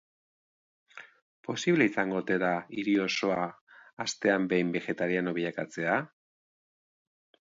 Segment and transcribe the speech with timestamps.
[1.47, 3.43] Posible izango ote da hiri osoa
[4.07, 5.99] astean behin begetariano bilakatzea?